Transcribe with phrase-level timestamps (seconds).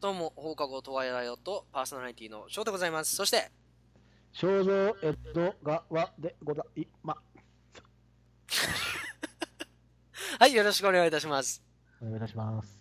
[0.00, 3.16] どうも、放課後トワイライオットパーソナリティの翔でございます。
[3.16, 3.50] そして、
[4.32, 7.16] 少女江戸川でございま
[10.38, 11.62] はい、よろしくお願いいたします。
[12.02, 12.78] お願いいたします。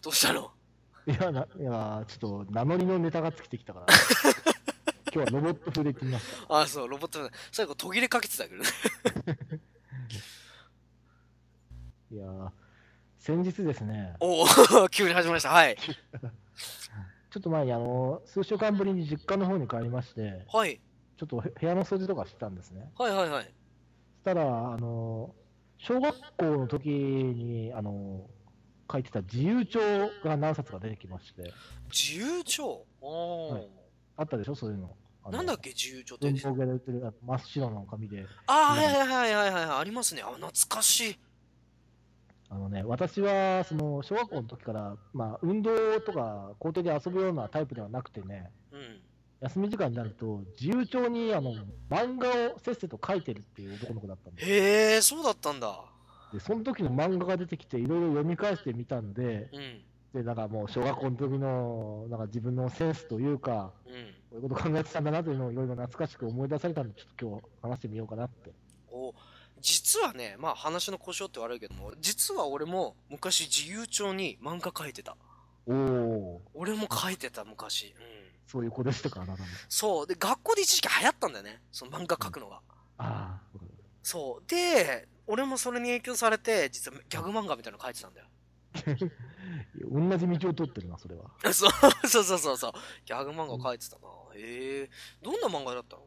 [0.00, 0.52] どうしたの？
[1.06, 3.86] いや、な、いや、ちょっと名乗りのネタが尽きてきたから。
[5.12, 6.60] 今日はロボット風で行ってみました。
[6.60, 8.68] あ、そう、ロボット、最後途切れかけてたけどね。
[12.12, 12.52] いや、
[13.18, 15.50] 先日ですね、おお、急に始まりました。
[15.50, 15.76] はい。
[17.30, 20.80] ちょっと前にあの、数週間ぶりに実家の方に帰りまして、はい。
[21.16, 22.92] ちょっと部屋の掃除とかしてたんですね。
[22.96, 23.44] はいはいはい。
[23.44, 23.54] そし
[24.24, 25.34] たら、あの、
[25.78, 28.28] 小学校の時に、あの、
[28.90, 29.80] 書いてた自由帳
[30.22, 31.52] が何冊か出てきまして、
[31.90, 32.86] 自由帳？
[33.00, 33.68] はい
[34.16, 34.96] あったでしょ、そういうの。
[35.30, 36.38] なんだっけ、自由帳って文。
[36.38, 38.24] 房具屋で売ってる真っ白の紙で。
[38.46, 39.78] あー、はいはいはいはいはい。
[39.80, 40.22] ありますね。
[40.22, 41.18] あ、懐かしい。
[42.50, 49.00] あのね、私はその小学校の時から、まあ、運動とか校庭で遊ぶようなタイプではなくてね、うん。
[49.40, 51.52] 休み時間になると、自由帳にあの
[51.90, 55.84] 漫画をせっせと書いてるっていう男の子だったんで、へえ、そうだったんだ。
[56.32, 59.80] でその時の漫画が出てきて、いろいろ読み返してみたんで、うん。
[60.14, 63.92] でなんかもう小学校の時のなんか自分のセンスというか、うん。
[63.94, 63.98] こ
[64.32, 68.52] ういうこと考えてたんだなというのをいろいろ懐かしく思い出されたんで、ちょっと今日話してみようかなって。
[69.64, 75.16] お実はね、まあ話の故障って悪いけども、実は俺も昔自由帳に漫画書いてた。
[75.66, 77.94] おお、俺も書いてた昔。
[77.96, 78.02] うん。
[78.46, 79.34] そういう子でしたか、あな。
[79.70, 80.06] そう。
[80.06, 81.62] で、学校で一時期流行ったんだよね。
[81.72, 82.60] その漫画書くのが。
[82.98, 83.58] ああ、
[84.02, 84.50] そう。
[84.50, 88.26] で、俺もそれに影響されて、実はギャグ漫画みたいなの書いてたんだよ。
[89.90, 91.30] 同じ道を通ってるな、それは。
[91.54, 91.70] そう
[92.06, 92.72] そうそうそうそう。
[93.06, 94.08] ギャグ漫画書いてたな。
[94.34, 94.90] へえ。
[95.22, 96.02] どんな漫画だったの？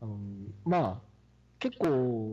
[0.00, 0.18] あの
[0.64, 1.13] まあ、
[1.58, 2.32] 結構、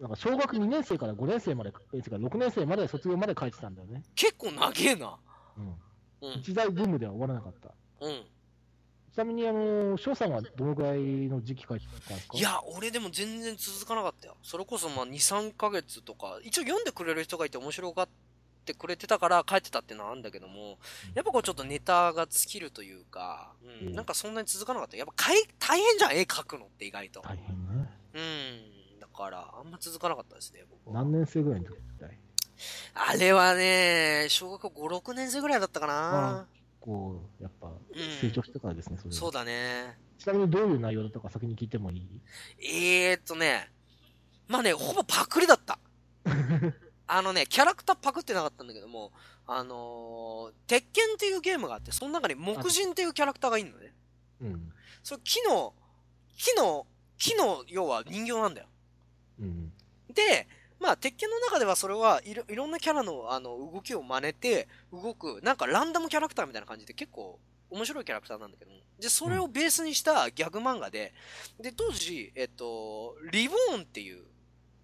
[0.00, 4.02] なんか小学2年生から5年生まで、え違う6年生まで卒業まで書いてたんだよね。
[4.14, 5.18] 結構長えな。
[5.56, 6.28] うん。
[6.28, 6.40] うん。
[6.40, 7.70] 一大ブームでは終わらなかった。
[8.00, 8.24] うん。
[9.14, 12.38] ちなみに、あの、翔さんはどのくらいの時期書いてたんですか？
[12.38, 14.36] いや、俺でも全然続かなかったよ。
[14.42, 18.08] それこそまあ2、3ヶ月とか、一応読んでくれる人がいて面白がっ
[18.64, 20.78] てくれてたから書いてたっていうのはあるんだけども、
[21.14, 23.52] やっぱこうちょっとネタが尽きるというか、
[23.82, 24.96] うん、うんなんかそんなに続かなかった。
[24.96, 27.20] やっぱかい大変じゃん、絵描くのって意外と。
[27.20, 27.71] 大変ね。
[28.14, 29.00] うん。
[29.00, 31.02] だから、あんま続かなかったですね、僕は。
[31.02, 32.18] 何年生ぐらいの時だい？
[32.94, 36.46] あれはね、小学校5、6年生ぐらいだったかな。
[36.80, 37.74] こう、やっぱうん、
[38.20, 39.96] 成長してからですね、それはそうだね。
[40.18, 42.20] ちなみにどういう内容だったか先に聞いてもいい？
[42.60, 43.70] えーっとね、
[44.48, 45.78] まあね、ほぼパクリだった。
[47.06, 49.12] あのね、キャラクターパクってなかったんだけども、
[49.46, 53.92] あのー、鉄拳っていうゲームがあって、その中に木人っていうキャラクターがいるのね。
[54.40, 54.72] うん。
[55.02, 55.74] それ木の、
[56.36, 56.86] 木の、
[57.22, 58.66] 木の、要は人形なんだよ。
[59.40, 59.72] うん。
[60.12, 60.48] で、
[60.80, 67.38] まあ、鉄拳の中ではそれはいろいろんなキャラのあの動きを真似て動く、なんかランダムキャラクターみたいな感じで結構
[67.70, 68.78] 面白いキャラクターなんだけども。
[68.98, 71.14] で、それをベースにしたギャグ漫画で、
[71.60, 74.24] で、当時、えっと、リボーンっていう、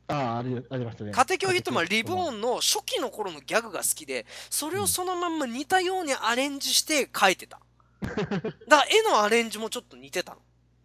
[0.07, 1.13] ああ、ありありましたね。
[1.13, 2.39] 家庭教ヒットマンリボーン。
[2.39, 7.61] ンの初期の頃のギャグが好きで、それをそのまんま似たようにアレンジして描いてた。
[8.01, 10.41] だから絵のアレンジもちょっと似てたの。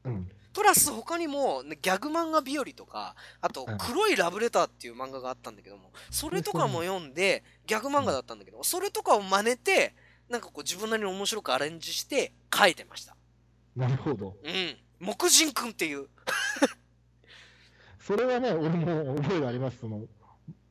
[0.06, 0.32] うん。
[0.54, 9.96] プラス他にもねギャグ漫画日和とか、あとうん黒いラブレターっていう漫画があったんだけども、それとかも読んで、ギャグ漫画だったんだけど、それとかを真似て、
[10.30, 13.16] なんかこう自分なりに面白くアレンジして書いてました。
[13.76, 14.38] なるほど。
[14.44, 14.78] うん。
[15.00, 16.08] 木人くんっていう。
[18.00, 19.80] それはね、俺も覚えがあります。
[19.80, 20.06] その、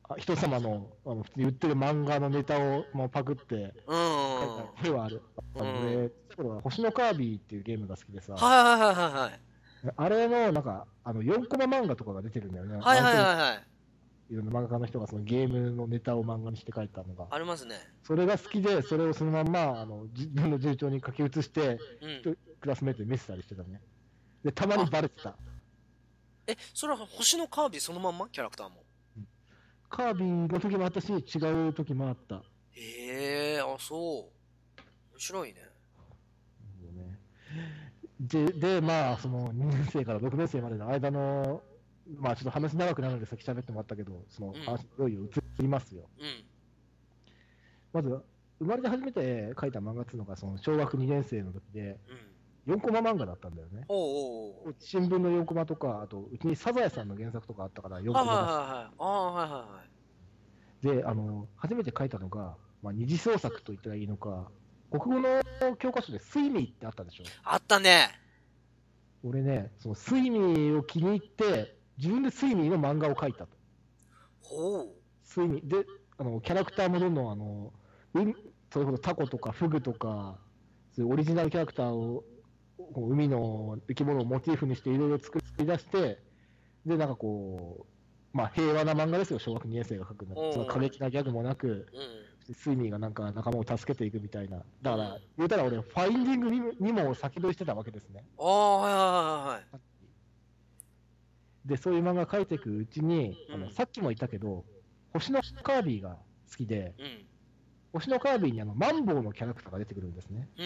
[0.09, 3.73] あ人様の、あの、普通に売ってる漫画のネタを、まあ、パクって、うん。
[3.73, 5.21] 書いた覚えはある。
[5.55, 9.39] あのうん俺、ちっちゃい頃は星のカービィっていうゲームが好きでさ、はいはいはいはいはい。
[9.97, 12.77] あれの、なんか、あの、4コマ漫画とかが出てるんだよね。
[12.77, 13.37] はいはいはいい。
[13.37, 14.33] はい。
[14.33, 17.27] いろんな漫画家の人がそのゲームのネタを漫画にして書いたのが。
[17.29, 17.75] ありますね。
[18.03, 21.77] それが好きで、それをそのまんま、あの、自分の重調に書き写して、
[22.25, 22.37] うん。
[22.61, 23.81] クラスメートに見せたりしてたね。
[24.43, 25.35] で、たまにバレてた。
[26.47, 28.27] え、それは星のカービィそのまんま？
[28.29, 28.83] キャラクターも。
[29.89, 32.41] カービィの時もあったし、違う時もあった。
[32.71, 34.81] へえ、あ、そう。
[35.13, 35.59] 面白いね。
[36.93, 37.19] ね
[38.23, 41.61] で、で、まあ、その2年生から6年生までの間の、
[42.17, 46.09] まあ、ちょっと話長くなるので、さっき喋ってもらったけど、そのうん話、いよいよ移りますよ。
[46.17, 46.43] うん。
[47.91, 48.23] まず、
[48.59, 51.99] 生まれて初めて書いた漫画っていうのが、その小学2年生の時で、
[52.65, 52.75] うん。
[52.75, 53.85] 4コマ漫画だったんだよね。
[53.89, 58.95] おう新聞の4コマとか、あと、うちにサザエさんの原作とかあったから、4コマはいはい。
[58.97, 59.83] ああ、はいはいは
[60.93, 60.97] い。
[60.97, 64.49] で、あの、初めて書いたのが、まあ、二次創作と言ったらいいのか、
[64.99, 65.27] 国語
[65.61, 67.23] の教科書で睡眠ってあったでしょ？
[67.43, 68.09] あったね。
[69.23, 73.57] 俺ね、その睡眠を気に入って、自分で睡眠の漫画を描いたと。
[74.41, 74.87] ほう。
[75.27, 75.67] 睡眠。
[75.67, 75.85] で、
[76.17, 77.73] あの、キャラクターもどんどん、あの、
[78.13, 78.35] うん
[78.71, 80.39] それこそタコとかフグとか、
[80.95, 82.23] そういうオリジナルキャラクターを、
[82.95, 86.19] 海の生き物をモチーフにしていろいろ作り出して、
[86.85, 87.85] で、なんかこ
[88.33, 90.51] う、まあ平和な漫画ですよ、小学2年生が描くの。
[90.53, 91.85] その過激なギャグもなく、うん。
[92.51, 94.57] スイミーがなんか仲間を助けていくみたいな。
[94.81, 98.25] だから、言うたら俺、ファインディングにもにも先取りしてたわけですね。
[98.37, 99.81] ああ、はいはいはいはい。
[101.65, 104.65] で、そういう漫画描いていくうちに、あうんのさっきも言ったけど、
[105.13, 106.17] 星のカービィが
[106.49, 107.25] 好きで、うん。
[107.93, 110.49] 星のカービィにあのマンボウのキャラクターが出てくるんですね。
[110.57, 110.65] うん。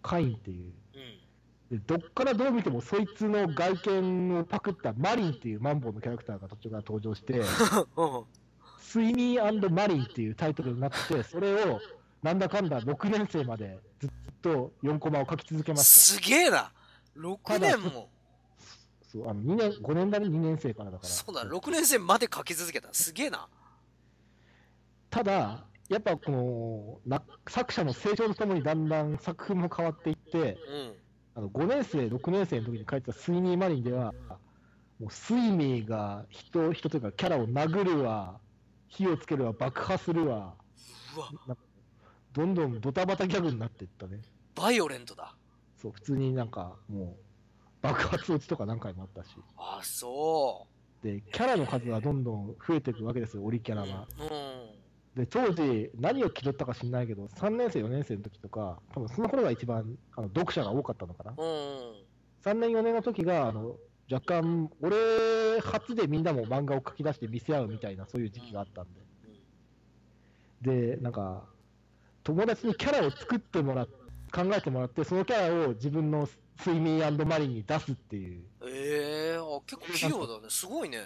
[0.00, 0.72] カインっていう。
[1.70, 1.78] うん。
[1.78, 7.40] でどっからどう見てもそいつの外見をパクったマリンっていうマンボウのキャラクターが途中から登場して、
[9.00, 9.06] うん。
[9.06, 11.80] スイミーマリンっていうタイトルになって、それを
[12.22, 14.10] なんだかんだ6年生までずっ
[14.40, 15.84] と4コマを書き続けました。
[15.84, 16.72] すげえな。
[17.16, 18.08] 6年も。
[19.12, 21.08] そうあの2年5年だね、2年生からだから。
[21.08, 22.88] そうだ、6年生まで書き続けた。
[22.92, 23.48] すげえな。
[25.10, 30.94] ただ、やっぱこのな作者の成長とともにだんだん作風も変わっていって、うん。
[31.34, 34.14] あの5年生、6年生の時に書いてたスイミーマリンでは、
[35.00, 38.38] もうスイミーが人、人というかキャラを殴るわ、
[38.92, 40.54] 火をつけるわ、爆破するわ、
[41.16, 41.62] うわ、なんか
[42.32, 44.20] どんどんドタバタギャグになっていったね。
[44.54, 45.34] バイオレントだ。
[45.80, 47.16] そう、普通になんかもう、
[47.80, 49.30] 爆発落ちとか何回もあったし。
[49.56, 50.66] あ、そ
[51.02, 53.78] で、キャラの数はどんどん増えていくわけですよ、オリキャう。
[53.78, 54.06] ラが。
[55.16, 55.24] うん。
[55.24, 61.30] で、当時、何を気取ったか知んないけど、3年生、4年生の時とか、多分その頃が一番あの読者が多かったのかな。
[61.32, 62.04] うん。
[62.44, 63.76] 3年、4年の時が、あの、
[64.10, 69.00] 若干、俺初でみんなも漫画を書き出して見せ合うみたいな、そういう時期があったんで。
[70.62, 71.44] で、なんか、
[72.22, 73.88] 友達にキャラを作ってもらっ
[74.32, 80.46] 考えてもらって、そのキャラを自分のスイミーマリンに出すっていう、ええあ、結構器用だね。
[80.48, 81.04] すごいね。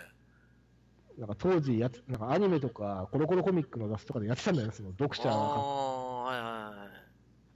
[1.19, 5.43] なんか当時やつ、なんかアニメとか、コロコロコミックの雑誌とかでやってたんだよね、その読者ああが。
[5.43, 6.89] はいはいはい。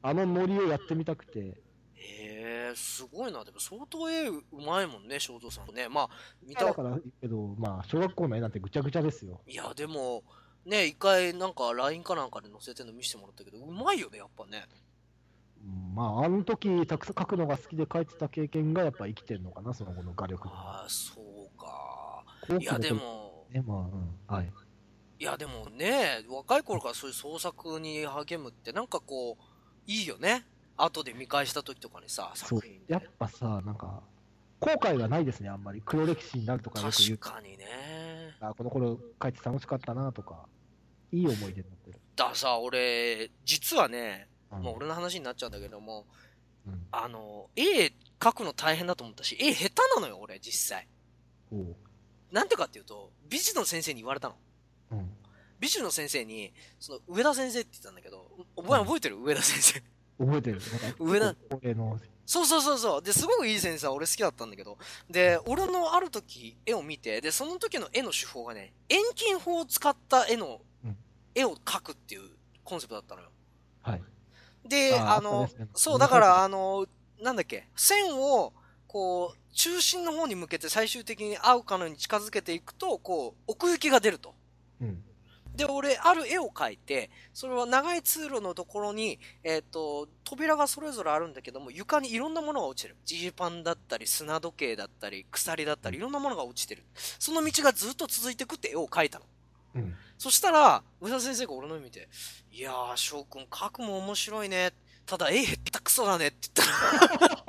[0.02, 1.54] あのノリをやってみたくて、へ
[1.94, 2.29] え
[2.76, 3.44] すごいな。
[3.44, 5.88] でも相当絵うまいもんね、正蔵さんね。
[5.88, 6.08] まあ、
[6.42, 9.40] 見ただ、から、けど、まあ、小学校の絵なんてぐちゃぐちゃですよ。
[9.46, 10.22] いや、でも、
[10.64, 14.66] ね、一回なんか LINE かなんかで載せてるの見せてもらったけど、うまいよね、やっぱね。
[15.62, 20.54] うんまあ、あの時、たくさん描くのが好きで描いてた経験がやっぱ生きてるのかな、その後の画力に。
[20.54, 22.24] ああ、そうか。
[22.46, 24.52] 高いや、でも、ね、まあ、うん、はい。
[25.18, 29.44] いや、でもね、若い頃からそういう創作に励むって、なんかこう、
[29.86, 30.46] いいよね。
[30.84, 33.08] 後で見返した時とかにさ、作品、やっで。
[33.18, 34.02] ぱさ、なんか、
[34.60, 35.82] 後悔がないですね、あんまり。
[35.84, 37.18] 黒歴史になるとかよく言う。
[37.18, 37.66] 確かにね。
[38.40, 40.46] あこの頃描いて楽しかったなとか、
[41.12, 41.98] いい思い出になってる。
[42.16, 46.06] ださ、俺、実はね、うんもう俺の話になっちゃうんだけども、
[46.66, 50.88] うんあの、絵描くの大変だと思ったし、絵下手なのよ、俺、実際。
[52.32, 54.36] なんてかっていうと、美術の先生に言われたの。
[54.92, 55.10] うん。
[55.58, 59.18] 美術の先生に、その、上田先生って言ったんだけど、お前覚えてる？
[59.22, 59.82] 上田先生。
[60.20, 60.60] 覚えてる？
[60.98, 61.34] 上田。
[61.50, 63.02] 俺の、そうそうそうそう。
[63.02, 64.78] で、すごくいい先生は俺好きだったんだけど、
[65.08, 70.96] で、俺のある時、絵を見て、で、その時の絵の手法がね、遠近法を使った絵のうん、
[71.34, 72.22] 絵を描くっていう
[72.62, 73.28] コンセプトだったのよ。
[73.82, 74.02] はい。
[74.68, 76.86] で、あのね、そう、だから、あの、
[77.20, 78.52] なんだっけ、線を、
[78.86, 84.34] こう、中心の方に向けて最終的に合うかのように近づけていくと、こう、奥行きが出ると。
[84.80, 85.02] うん。
[85.60, 92.96] で、俺、ある絵を描いて、それは長い通路のところに、えっ、と、扉がそれぞれあるんだけども、床にいろんなものが落ちてる。
[93.04, 96.82] ジーパンだったり、砂時計だったり、鎖だったり、いろんなものが落ちてる。
[96.94, 99.26] その道がずっと続いていくって絵を描いたの。
[99.74, 99.94] うん。
[100.16, 102.08] そしたら、上田先生が俺の絵見て、
[102.50, 104.72] いやー、翔くん、描くも面白いね。
[105.04, 107.44] ただ、絵へったくそだねって言ったら、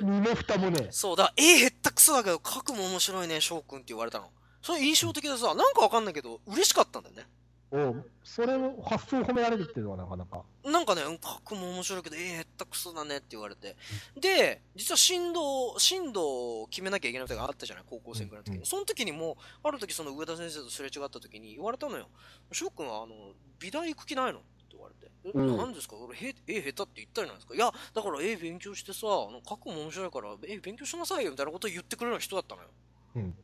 [0.00, 4.30] 身も蓋もね、そうだ、絵へったくそだけど、描くも面白いね、翔くんって言われたの。
[4.62, 7.26] それ印象的でさ、なんかわかんないけど、嬉しかったんだよね。
[7.72, 10.42] おうそれを発想を褒められるっていうのはなかなか。
[10.64, 13.76] なんかね、うん書くも面白いけど、ええー、へったくそだねって言われて。
[14.20, 15.38] で、実は進路、
[15.78, 16.18] 進路
[16.62, 18.58] を決めなきゃいけない時があったじゃない、高校生ぐらいの時に。
[18.58, 22.08] うんその時にも、ある時その上田先生とすれ違った時に言われたのよ。
[22.50, 23.14] 翔くんは、あの、
[23.60, 24.40] 美大行く気ないの？
[24.40, 25.12] って言われて。
[25.26, 25.94] え、うん何ですか？
[25.94, 27.54] 俺、へ、絵下手って言ったじゃないですか？
[27.54, 32.68] いや、だから絵勉強してさ、書くも面白いから、絵勉強しなさいよみたいなことを言ってくれる人だったのよ。
[33.14, 33.34] うん。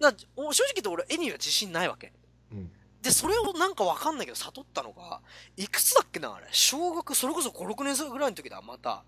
[0.00, 2.12] だ正直言って俺、絵には自信ないわけ。
[2.52, 2.70] うん。
[3.02, 5.20] で、それをなんかわかんないけど悟ったのが、
[5.56, 6.46] いくつだっけな、あれ。
[6.50, 9.04] 小学、それこそ5、6年生ぐらいの時だ、また。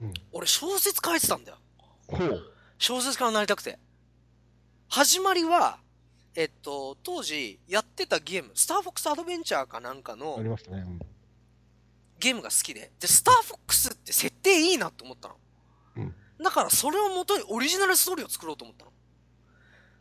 [0.00, 0.14] うん。
[0.32, 1.58] 俺小説書いてたんだよ。
[2.78, 3.78] 小説家になりたくて。
[4.88, 5.78] 始まりは、
[6.34, 10.78] えっと、当時やってたゲーム、スターフォックスアドベンチャーかなんかあのりましたね。
[10.78, 10.98] うん。
[12.18, 12.90] ゲームが好きで。
[12.98, 15.36] で、スターフォックスって設定いいなと思ったの。
[15.96, 18.91] うんだからそれをもとにオリジナルストーリーを作ろうと思ったの。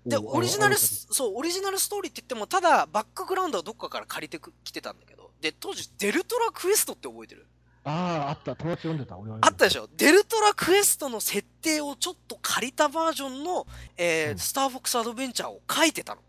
[0.06, 7.46] で、オリジナルそう、オリジナルストーリーって言っても、ただ、バックグラウンドはどっかから借りてくきてたんだけど、で、当時、デルトラクエストって覚えてる？
[7.84, 8.56] ああ、あった。
[8.56, 9.18] 友達読んでた。
[9.18, 9.88] 俺はあったでしょ？
[9.98, 13.66] デルトラクエストの設定をちょっと借りたバージョンの、
[13.98, 16.22] えーうんスターフォックスアドベンチャーを書いてたの。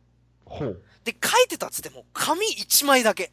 [0.44, 0.82] ほう。
[1.04, 3.32] で、書いてたっつっても、紙1枚だけ。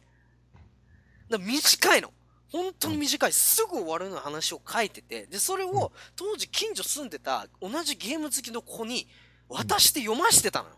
[1.30, 2.12] だ短いの。
[2.52, 3.32] 本当に短い。
[3.32, 9.06] すぐ終わるような話を書いてて、で、それうんを当時近所住んでた同じゲーム好きの子に
[9.50, 10.76] 渡して読ましてたのよ。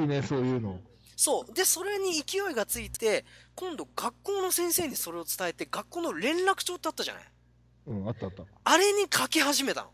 [0.00, 0.80] いいね、そういうの。
[1.16, 1.54] そう。
[1.54, 7.22] で、それに勢いがついて、今度学校の先生にそれを伝えて、学校の連絡帳ってあったじゃない？
[7.86, 8.42] うん、あったあった。
[8.64, 9.90] あれに書き始めたの。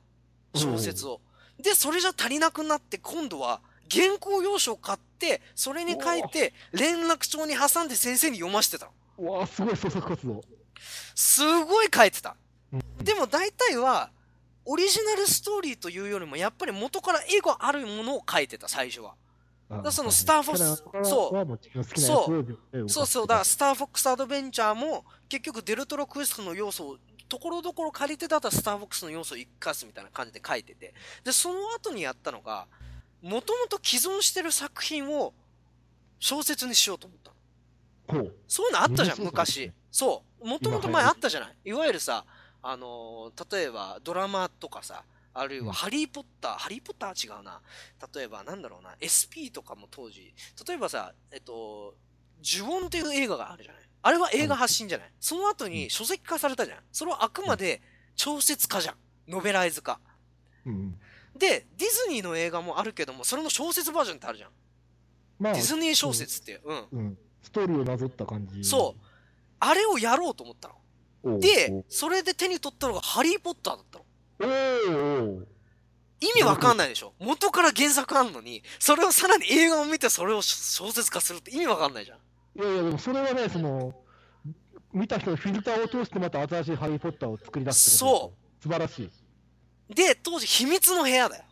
[0.55, 1.21] 小説を。
[1.63, 8.93] で、それじゃ足りなくなって、今度は原稿用紙を買って、それに書いて、連絡帳に挟んで先生に読ませてたの。
[9.19, 10.43] うわあ、すごい創作活動。
[11.15, 12.37] すごい書いてた。
[12.73, 14.11] うんでも大体は、
[14.67, 19.15] オリジナルストーリーというよりも、やっぱり元から絵があるものを書いてた、最初は。
[19.71, 22.35] あらそのスターフォックスそ
[22.85, 30.95] うそうそう、だからスターフォックスアドベンチャーも、結局デルトロクエストの要素を、ところどころ借りてたらスターフォックスの要素を生かすみたいな感じで書いてて。
[31.25, 32.67] で、その後にやったのが、
[33.23, 35.33] もともと既存してる作品を
[36.19, 37.19] 小説にしようと思っ
[38.09, 38.31] たの。
[38.47, 39.75] そういうのあったじゃん、昔ね。
[39.91, 40.47] そう。
[40.47, 41.57] もともと前あったじゃない。
[41.65, 42.27] いわゆるさ、
[42.67, 45.05] あのー例えばドラマとかさ、
[45.35, 47.61] あるいうんはハリーポッター、ハリーポッターは違うな。
[48.15, 50.35] 例えばなんだろうな、SP とかも当時、
[50.67, 51.95] 例えばさ、えっと、
[52.43, 53.83] 呪音っていう映画があるじゃない？
[54.03, 55.13] あれは映画発信じゃない？
[55.21, 56.79] その後に書籍化されたじゃん。
[56.91, 57.83] それはあくまで
[58.17, 58.95] 小説化じゃん。
[59.29, 60.01] ノベライズ化。
[60.65, 60.99] うん。
[61.37, 64.51] で、ディズニーの映画もあるけども、それの小説バージョンってあるじゃん。
[65.39, 66.61] まあディズニー小説っていう。
[66.65, 66.87] うん。
[66.93, 67.19] うん。
[67.43, 68.63] ストーリーをなぞった感じ。
[68.65, 69.01] そう。
[69.59, 70.75] あれをやろうと思ったの。
[71.41, 75.47] で、それで手に取ったのがハリー・ポッターだったの。
[76.21, 82.19] 意味わかんないでしょ元から原作あんのに、それをさらに映画を見てそれを小説化するって意味わかんないじゃん。
[82.61, 83.95] いやいや、でもそれはね、その、
[84.93, 89.03] 見た人のフィルターを通してまた新しいハリー・ポッターを作り出すってことですよ素晴らし
[89.91, 89.95] い。
[89.95, 91.45] で、当時秘密の部屋だよ。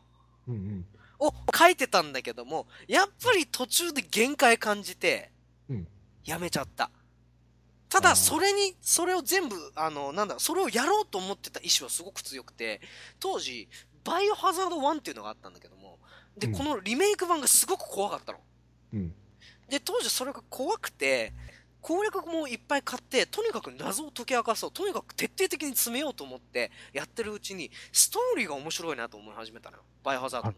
[0.48, 0.86] うんうん。
[1.18, 5.30] を書いてたんだけども、やっぱり途中で限界感じて、
[5.68, 5.88] うん
[6.24, 6.90] やめちゃった。
[7.92, 12.80] ただ、それに、それを全部、あの、なんだ、それをやろうと思ってた意志はすごく強くて、
[13.20, 13.68] 当時、
[14.02, 15.98] バイオハザード1っていうのがあったんだけども、
[16.38, 18.38] で、うんこのリメイク版がすごく怖かったの。
[18.94, 19.14] うん。
[19.68, 21.34] で、当時それが怖くて、
[21.82, 24.70] 攻略もいっぱい買って、とにかく謎を解き明かそう。
[24.70, 29.82] とにかく徹底的に詰めようと思ってやってるうちに、ストーリーが面白いなと思い始めたのよ。
[30.02, 30.54] バイオハザードの。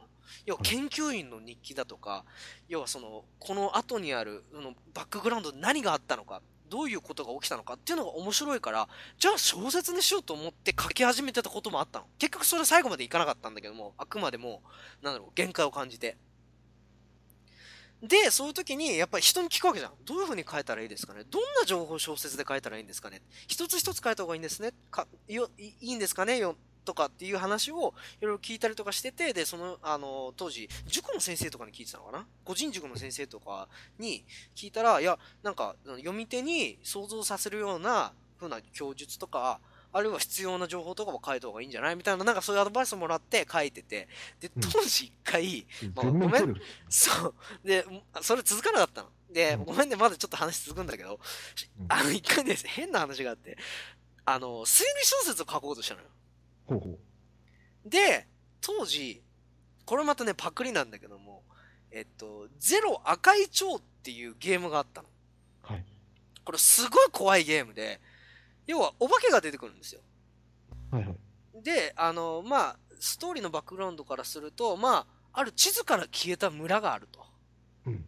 [0.46, 2.24] 要は研究員の日記だとか、
[2.68, 6.40] 要はその、この後にある、そのバックグラウンドで何があったのか、
[6.74, 12.06] どういうことが起きたのかっていうのが面白いから、じゃあ小説にしようと思って書き始めてたこともあったの。
[12.18, 14.60] 結局それ最後までいかなかったんだけども、あくまでも、
[15.00, 16.16] なんだろう、限界を感じて。
[18.02, 19.92] で、そういう時に、やっぱり人に聞くわけじゃん。
[20.04, 21.22] どういう風に書いたらいいですかね？
[21.30, 23.22] どんな情報を小説で書いたらいいんですかね？
[23.46, 24.72] 一つ一つ書いた方がいいんですね？
[24.90, 26.38] かよいいいんですかね？
[26.38, 32.26] よとかっていう話をいろいろ聞いたりとかしてて、で、その、あの、当時、塾の先生とかに聞いてたのかな？
[32.44, 34.24] 個人塾の先生とかに
[34.54, 39.60] 聞いたら、いや、なんか、読み手に想像させるような風な供述とか、
[39.92, 41.96] あるいは必要な情報とかも書いた方がいいんじゃない？
[41.96, 44.08] みたいな、なんかそういうアドバイスもらって書いてて、
[44.40, 44.62] で、うん。
[44.62, 46.54] 当時一回、まあ全面ごめん。
[46.88, 47.34] そう。
[47.64, 47.84] で、
[48.20, 49.08] それ続かなかったの。
[49.32, 49.64] で、うん。
[49.64, 51.20] ごめんね、まだちょっと話続くんだけど、
[51.80, 51.86] うん。
[51.88, 53.56] あの、一回ですね、変な話があって、
[54.24, 56.08] あの、推理小説を書こうとしたのよ。
[56.66, 56.98] ほうほ
[57.84, 58.26] で、
[58.60, 59.22] 当時、
[59.84, 61.42] これまたね、パクリなんだけども、
[61.90, 65.08] えっと、ゼロ赤い蝶っていうゲームがあったの。
[65.68, 65.72] う。
[65.72, 65.84] はい。
[66.44, 68.00] これすごい怖いゲームで、
[68.66, 70.00] 要はお化けが出てくるんですよ。
[70.90, 71.62] はいはい。
[71.62, 77.24] で、あの、まあ、ストーリーのバックグラウンドからすると、まあ、ある地図から消えた村があると。
[77.86, 78.04] うん。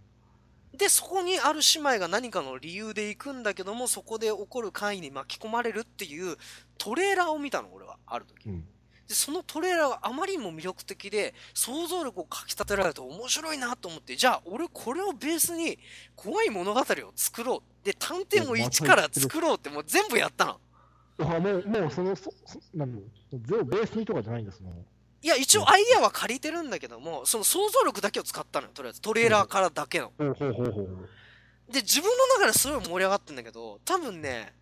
[0.77, 6.37] で、そこにある姉妹が何かの理由で行くんだけども、そこで起こる会に巻き込まれるっていう
[6.77, 8.49] トレーラーを見たの、俺は、ある時。
[8.49, 8.69] うん。
[9.09, 15.79] で、そのトレーラーがあまりにも魅力的で、想像力をかき立てられると面白いなと思って、じゃあ、俺これをベースに
[16.17, 16.85] 怖い物語を
[17.15, 17.85] 作ろう。
[17.87, 20.61] で、探偵も一から作ろうってもう全部やったの。
[21.19, 24.71] あ、もう、もう、その、そ、そなベースにとかじゃないんですね。
[25.23, 29.01] いや、一応アイデアは借りてるんだけども、その想像力だけを使ったのよ、とりあえず。
[29.01, 30.13] トレーラーからだけの。
[30.19, 31.09] ほうほうほうほう。
[31.73, 34.53] で、自分の中ですごい盛り上がってんだけど、多分ね、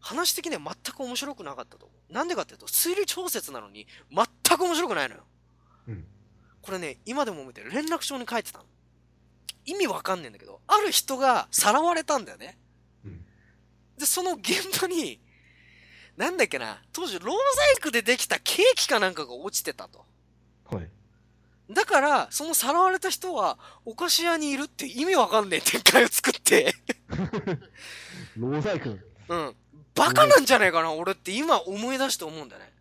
[0.00, 2.12] 話的には全く面白くなかったと思う。
[2.12, 5.22] なんでかっていうと、推理調節なのに、全く面白くないのよ。
[5.88, 6.04] うん。
[6.62, 8.64] これね、今でも見てる連絡帳に書いてたの。
[9.64, 12.58] 意味わかんねえんだけど、ある人がさらわれたんだよね。
[13.04, 13.24] うん。
[13.98, 15.20] で、その現場に、
[16.16, 17.36] なんだっけな、当時、ロー
[17.76, 20.04] 細工でできたケーキかなんかが落ちてたと。
[20.70, 20.90] はい。
[21.70, 26.74] だから、そのさらわれた人は、お菓子屋にいるって意味わかんねえ展開を作って、
[28.36, 29.56] ローザイク、うん。
[29.98, 32.72] バカなんじゃないかな、俺って今思い出して思うんだよね。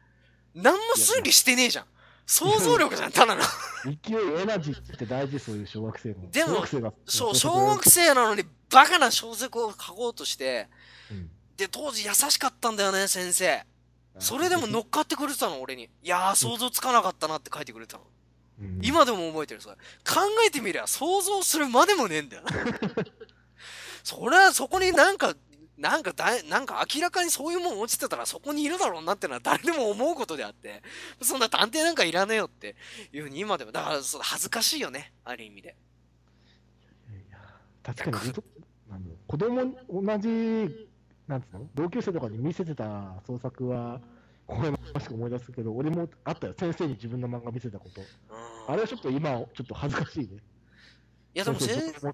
[0.56, 1.86] 何も推理してねえじゃん。
[2.26, 3.42] 想像力じゃん、ただの。
[3.86, 6.30] 勢い、エナジーって大事、そういう小学生の。
[6.30, 10.68] でも小学生がそう、小学生なのにバカな小説を書こうとして、
[11.12, 13.64] うんで、当時優しかったんだよね、先生。
[14.20, 15.86] それでも乗っかってくれてたの、俺に。
[15.86, 18.04] いやー、想像つかなかったなって書いてくれてたの。
[18.60, 19.76] うん今でも覚えてる、それ。
[19.76, 22.44] 考えてみりゃ、想像するまでもねえんだよ。
[24.04, 25.36] それは、そこになんか、
[25.78, 30.82] なんかだい、なんか明らかにそういうもん落ちてたらそこにいるだろうなってのは誰でも思うことであって、
[31.22, 32.76] そんな探偵なんかいらねえよって
[33.14, 35.76] いうふうに今でも、だから恥ずかしいよね、ある意味で。
[37.10, 37.38] いや
[37.84, 38.34] 確かに。
[39.28, 40.88] 子供同じ
[41.28, 41.70] なんつうの？
[41.76, 44.00] 同級生とかに見せてた創作は
[44.50, 46.54] 微笑ましく思い出すけど俺もあったよ。
[46.58, 48.02] 先生に自分の漫画見せたこと。
[48.02, 48.74] うん。
[48.74, 50.26] あれはちょっと今ちょっと恥ずかしいね。
[50.26, 50.40] い
[51.38, 52.12] やでも先先生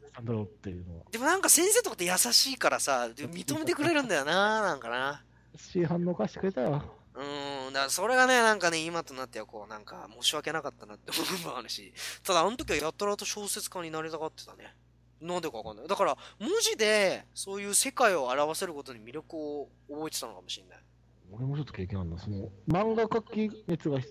[1.11, 5.23] でもなんか先生とかって優しいからさ、で認めてくれるんだよな、なんかな。
[5.55, 6.83] 市反応貸してくれたよ
[7.15, 14.75] うーん、だからそれがね、なんかね、今となってはこう、なんか申し訳なかったなって思うもあるし、ただあの時はやたらと小説家になりたがってたね。
[15.21, 15.87] なんでかわかんない。
[15.87, 20.83] だから、文字でそういう世界を表せることに魅力を覚えてたのかもしれない。
[21.31, 24.05] 俺もちょっと経験あるなその漫画描き熱がち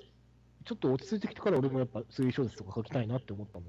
[0.72, 3.68] ょっと落ち着いてきてから俺もやっぱ推理小説とか書きたいなって思ったもん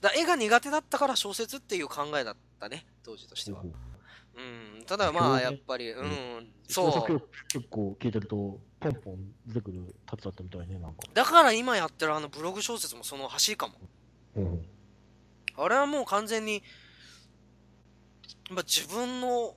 [0.00, 3.62] だ絵が苦手だったから小説っていう考えだったね、当時としては。
[3.62, 4.40] う
[4.80, 7.20] ん、ただまあ、やっぱり、うん、そう。
[7.48, 13.74] 結構聞いてるとポンポン出てくるタッチだったみたいねなんかだから今やってるあのブログ小説もその走りかも。
[14.36, 14.64] うん
[15.60, 16.62] あれはもう完全に、
[18.50, 19.56] まあ、自分の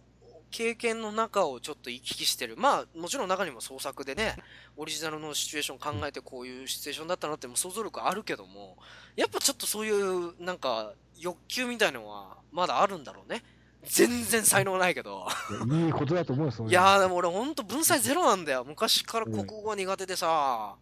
[0.51, 2.55] 経験の中をちょっと行き来してる。
[2.58, 4.36] まあ、もちろん中にも創作でね、
[4.77, 8.77] オリジナルのシチュエーション考えてこういうシチュエーションだったなっても想像力あるけども、
[9.15, 13.43] やっぱちょっとそういう、なんか、欲求みたいのはまだあるんだろうね。
[13.84, 15.27] 全然才能ないけど。
[15.65, 18.63] いやいいことだと思うよ、そういやーでも俺ほんと文才ゼロなんだよ。
[18.63, 20.75] 昔から国語が苦手でさ、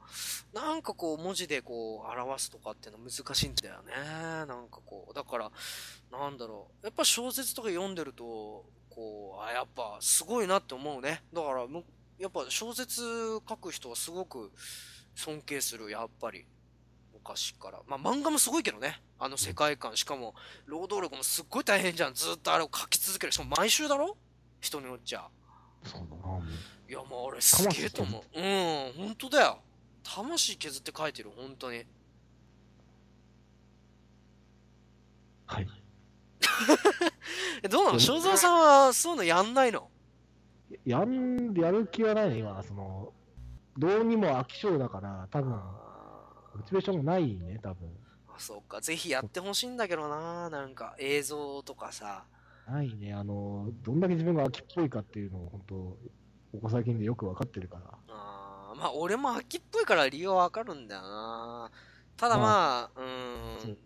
[0.54, 3.94] なんかこう文字でこう表すとかっていうの難しいんだよね。
[4.46, 5.52] なんかこう、だから、
[6.12, 6.86] なんだろう。
[6.86, 8.66] やっぱ小説とか読んでると、
[9.00, 11.24] こう、あ、やっぱすごいなって思うね。
[11.34, 11.86] だからむ、
[12.18, 13.02] やっぱ小説
[13.48, 14.52] 書く人はすごく
[15.16, 16.46] 尊敬する、やっぱり。
[17.14, 17.80] 昔から。
[17.88, 19.02] まあ漫画もすごいけどね。
[19.18, 19.96] あの世界観。
[19.96, 20.36] しかも、
[20.66, 22.14] 労働力もすっごい大変じゃん。
[22.14, 23.32] ずっとあれを書き続ける。
[23.32, 24.18] しかも毎週だろ？
[24.60, 25.26] 人によっちゃ。
[25.86, 26.40] そうだな。
[26.90, 28.24] いや、もう俺すげえと思う。
[28.38, 29.60] うん、本当だよ。
[30.04, 31.86] 魂削って書いてる、本当に。
[35.46, 35.68] はい。
[36.42, 36.46] え、
[37.68, 37.94] どうなの？
[37.96, 39.90] うん正蔵さんはそういうのやんないの？
[40.86, 42.62] やん、やる気はないね、今。
[42.62, 43.12] その、
[43.78, 45.58] どうにも飽き性だから、多分、あ
[46.56, 47.88] モチベーションもないね、多分。
[47.88, 47.92] ー
[48.36, 48.80] あ、そうか。
[48.80, 50.50] ぜひやってほしいんだけどな。
[50.50, 52.24] なんか映像とかさ。
[52.68, 55.98] ないね、あの、どんだけ自分が飽きっぽいかっていうのを、本当こ
[56.62, 57.98] こ最近でよく分かってるから。
[58.10, 61.72] あーまあ、俺も秋っぽいから理由はわかるんだよな。
[62.16, 63.78] ただまあ、うーそうん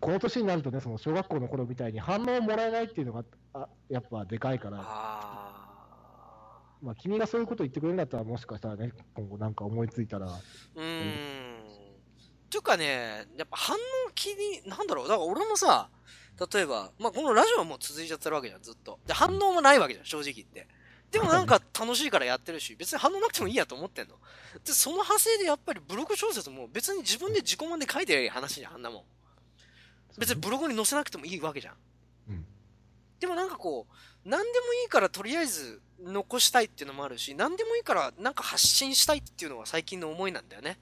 [0.00, 5.60] この年になるとね、その小学校の頃みたいに反応をもらえないっていうのが、あやっぱでかいから、あ
[6.82, 10.30] まあ、君がそういうこと言ってくれるんだったら、もしかしたらね、今後なんか思いついたら、ー
[10.76, 11.60] うーん。
[11.60, 13.78] っていうかね、やっぱ反応
[14.14, 15.90] 気に、なんだろう、だから俺もさ、
[16.52, 18.98] 例えば、まあこのラジオはもう続いちゃってるわけじゃん、ずっと。
[19.06, 20.66] で、反応もないわけじゃん、正直言って。
[21.10, 24.14] でもなんか楽しいからやってるし、別に反応なくてもいいやと思ってんの。
[24.64, 29.02] で、その派生でやっぱりブログ小説も別に自分で自己満で書いてりゃいい話じゃん、あんなもん。
[30.18, 31.74] 別にブログに載せなくてもいいわけじゃん。
[32.30, 32.46] うん
[33.20, 40.78] でもなんかこう、何でもいいからとりあえず残したいっていうのもあるし、何でもいいからなんか発信したいっていうのが最近の思いなんだよね。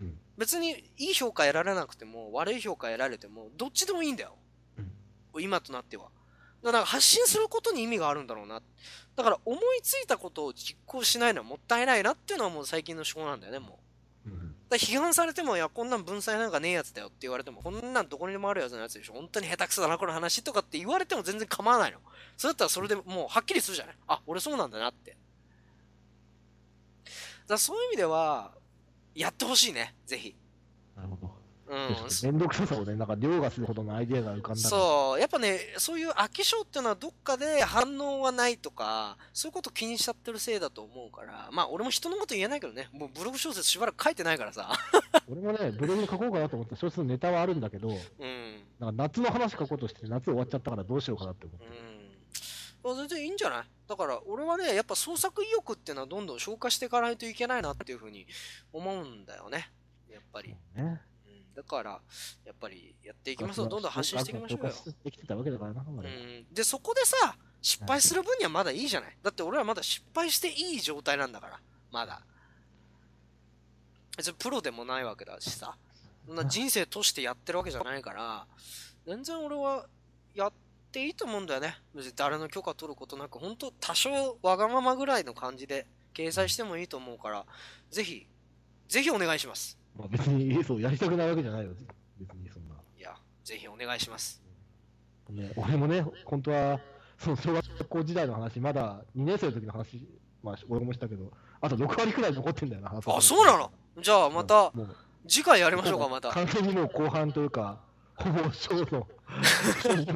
[0.00, 4.36] うん別にいい評価得られなくても悪い評価得られてもどっちでもいいんだよ。
[5.40, 6.08] 今となっては。
[6.62, 8.62] だから発信することに意味があるんだろうな。
[9.16, 13.83] だから思いついたことを実行しないのはもったいないなっていうのはもう最近の思考なんだよね、もう。
[14.74, 19.14] だ批判されても、いや、こんなん文才なんかねえやつだよって言われても、こんなんどこにでもあるやつのやつでしょ。
[19.14, 21.98] 本当に下手くそだな、この話とかって言われても全然構わないの。
[22.36, 23.96] それだったらそれでもうはっきりするじゃない。
[24.08, 25.16] あ、俺そうなんだなって。
[27.46, 28.52] だそういう意味では、
[29.14, 30.34] やってほしいね、ぜひ。
[31.66, 31.96] うん。
[32.22, 44.72] めんどくささをね、なんか凌駕するほどのアイデアが浮かんだらそう、やっぱね、そういう飽き性っていうのはどっかで反応はないとか、そういうこと気にしちゃってるせいだと思うから、まあ俺も人のこと言えないけどね、もうブログ小説しばらく書いてないからさ。
[45.28, 47.92] 俺もね、ブログに書こうかなと思った小説のネタはあるんだけど、う
[48.26, 48.62] ん。
[48.78, 51.66] なんか夏の話書こうとして、夏終わっちゃったからどうしようかなって思って。
[51.66, 52.96] うん。
[52.96, 53.64] 全然いいんじゃない？
[53.88, 58.26] だから俺はね、やっぱ創作意欲っていうのはどんどん消化していかないといけないなっていうふうに
[58.74, 59.70] 思うんだよね。
[60.10, 60.54] やっぱり。
[60.74, 61.00] ね。
[61.56, 62.00] うん、だから、
[62.44, 63.68] やっぱりやっていきましょう。
[63.68, 64.72] どんどん発信していきましょうよ。
[65.04, 69.16] できてたわけだからな、う俺ん、で、そこでさ、失敗する分にはまだいいじゃない。
[69.22, 71.60] だって俺はまだ失敗していい状態なんだから。
[71.90, 72.22] まだ。
[74.16, 75.76] 別にプロでもないわけだしさ。
[76.26, 78.46] そんな人生としてやってるわけじゃないから、
[79.06, 79.86] 全然俺は
[80.34, 80.52] やっ
[80.90, 81.76] ていいと思うんだよね。
[81.94, 87.44] 別に誰の許可取ることなく、本当多少わがままぐらいの感じで掲載してもいいと思うから、
[87.90, 88.26] ぜひ、
[88.88, 89.78] ぜひお願いします。
[89.96, 91.72] まあ、別に、 そう、やりたくないわけじゃないよ。
[92.18, 92.74] 別にそんな。
[92.98, 94.42] いや、ぜひお願いします。
[95.30, 96.80] ね、俺もね、本当は、
[97.18, 100.06] その小学校時代の話、まだ2年生の時の話、
[100.42, 103.70] まあ、俺もしたけど、あと6割くらい残ってんだよな、話あ、そうなの？
[103.98, 104.72] じゃあまた、
[105.26, 106.30] 次回やりましょうか、また。
[106.30, 107.80] 完全にもう後半というか、
[108.16, 109.08] ほぼショーの、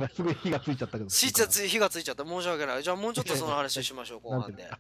[0.08, 1.06] すごい火がついちゃったけど。
[1.10, 2.24] つい火がついちゃった。
[2.24, 2.82] 申し訳ない。
[2.82, 4.70] じゃあもうちょっとその話しましょう、後半で。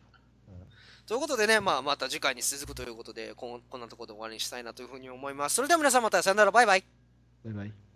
[1.08, 5.54] ということでね、まあ、また次回に続くということで、こんこんなところで終わりにしたいなというふうに思います。
[5.54, 6.84] それでは皆さんまたさよなら、バイバイ。
[7.46, 7.87] バイバイ。